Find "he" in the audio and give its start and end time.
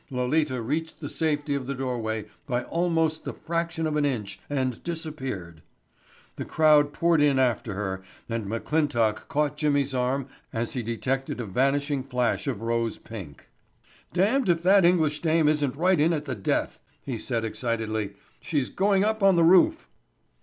10.73-10.81, 17.03-17.19